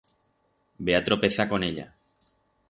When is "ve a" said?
0.85-1.01